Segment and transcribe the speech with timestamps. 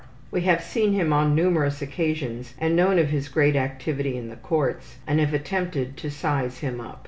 [0.31, 4.35] We have seen him on numerous occasions and known of his great activity in the
[4.35, 6.99] courts, and have attempted to size him up.